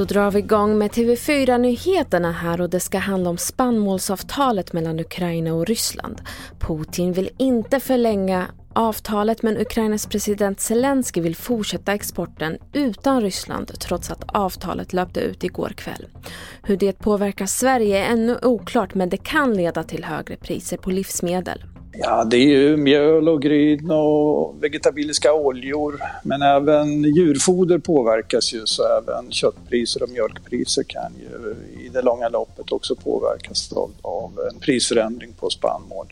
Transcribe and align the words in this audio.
Då 0.00 0.04
drar 0.04 0.30
vi 0.30 0.38
igång 0.38 0.78
med 0.78 0.90
TV4-nyheterna 0.90 2.32
här 2.32 2.60
och 2.60 2.70
det 2.70 2.80
ska 2.80 2.98
handla 2.98 3.30
om 3.30 3.38
spannmålsavtalet 3.38 4.72
mellan 4.72 5.00
Ukraina 5.00 5.54
och 5.54 5.66
Ryssland. 5.66 6.22
Putin 6.58 7.12
vill 7.12 7.30
inte 7.38 7.80
förlänga 7.80 8.46
avtalet 8.72 9.42
men 9.42 9.56
Ukrainas 9.56 10.06
president 10.06 10.60
Zelensky 10.60 11.20
vill 11.20 11.36
fortsätta 11.36 11.92
exporten 11.92 12.58
utan 12.72 13.20
Ryssland 13.20 13.72
trots 13.80 14.10
att 14.10 14.24
avtalet 14.26 14.92
löpte 14.92 15.20
ut 15.20 15.44
igår 15.44 15.72
kväll. 15.76 16.06
Hur 16.62 16.76
det 16.76 16.92
påverkar 16.92 17.46
Sverige 17.46 18.06
är 18.06 18.12
ännu 18.12 18.38
oklart 18.42 18.94
men 18.94 19.08
det 19.08 19.24
kan 19.24 19.54
leda 19.54 19.84
till 19.84 20.04
högre 20.04 20.36
priser 20.36 20.76
på 20.76 20.90
livsmedel. 20.90 21.64
Ja, 22.02 22.24
det 22.24 22.36
är 22.36 22.46
ju 22.46 22.76
mjöl 22.76 23.28
och 23.28 23.42
gryn 23.42 23.90
och 23.90 24.54
vegetabiliska 24.62 25.32
oljor. 25.32 26.00
Men 26.22 26.42
även 26.42 27.02
djurfoder 27.02 27.78
påverkas 27.78 28.52
ju 28.52 28.66
så 28.66 28.82
även 28.82 29.32
köttpriser 29.32 30.02
och 30.02 30.10
mjölkpriser 30.10 30.82
kan 30.82 31.12
ju 31.20 31.56
i 31.84 31.88
det 31.88 32.02
långa 32.02 32.28
loppet 32.28 32.72
också 32.72 32.94
påverkas 32.96 33.72
av, 33.72 33.90
av 34.02 34.32
en 34.52 34.60
prisförändring 34.60 35.32
på 35.32 35.50
spannmål. 35.50 36.06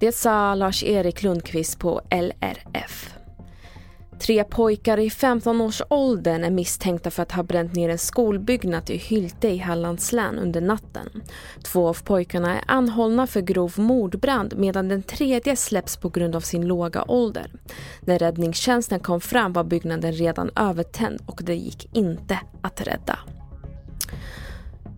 Det 0.00 0.12
sa 0.12 0.54
Lars-Erik 0.54 1.22
Lundqvist 1.22 1.78
på 1.78 2.00
LRF. 2.10 3.13
Tre 4.18 4.44
pojkar 4.44 4.98
i 4.98 5.08
15-årsåldern 5.08 6.44
är 6.44 6.50
misstänkta 6.50 7.10
för 7.10 7.22
att 7.22 7.32
ha 7.32 7.42
bränt 7.42 7.74
ner 7.74 7.88
en 7.88 7.98
skolbyggnad 7.98 8.90
i 8.90 8.96
Hylte 8.96 9.48
i 9.48 9.58
Hallands 9.58 10.12
län 10.12 10.38
under 10.38 10.60
natten. 10.60 11.22
Två 11.62 11.88
av 11.88 12.02
pojkarna 12.04 12.54
är 12.54 12.64
anhållna 12.66 13.26
för 13.26 13.40
grov 13.40 13.72
mordbrand 13.76 14.54
medan 14.56 14.88
den 14.88 15.02
tredje 15.02 15.56
släpps 15.56 15.96
på 15.96 16.08
grund 16.08 16.36
av 16.36 16.40
sin 16.40 16.66
låga 16.66 17.04
ålder. 17.08 17.50
När 18.00 18.18
räddningstjänsten 18.18 19.00
kom 19.00 19.20
fram 19.20 19.52
var 19.52 19.64
byggnaden 19.64 20.12
redan 20.12 20.50
övertänd 20.56 21.22
och 21.26 21.40
det 21.44 21.54
gick 21.54 21.96
inte 21.96 22.40
att 22.62 22.80
rädda. 22.80 23.18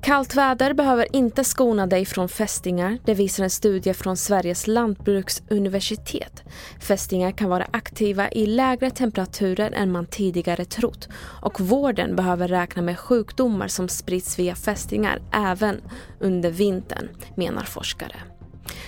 Kallt 0.06 0.34
väder 0.34 0.74
behöver 0.74 1.16
inte 1.16 1.44
skona 1.44 1.86
dig 1.86 2.04
från 2.04 2.28
fästingar, 2.28 2.98
det 3.04 3.14
visar 3.14 3.44
en 3.44 3.50
studie 3.50 3.94
från 3.94 4.16
Sveriges 4.16 4.66
lantbruksuniversitet. 4.66 6.42
Fästingar 6.80 7.32
kan 7.32 7.50
vara 7.50 7.66
aktiva 7.70 8.30
i 8.30 8.46
lägre 8.46 8.90
temperaturer 8.90 9.70
än 9.70 9.92
man 9.92 10.06
tidigare 10.06 10.64
trott 10.64 11.08
och 11.42 11.60
vården 11.60 12.16
behöver 12.16 12.48
räkna 12.48 12.82
med 12.82 12.98
sjukdomar 12.98 13.68
som 13.68 13.88
sprids 13.88 14.38
via 14.38 14.54
fästingar 14.54 15.22
även 15.32 15.80
under 16.20 16.50
vintern, 16.50 17.08
menar 17.36 17.64
forskare. 17.64 18.16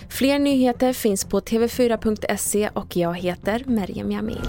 Fler 0.09 0.39
nyheter 0.39 0.93
finns 0.93 1.25
på 1.25 1.41
tv4.se 1.41 2.71
och 2.75 2.97
jag 2.97 3.15
heter 3.15 3.63
Merjem 3.67 4.13
Jamil. 4.13 4.49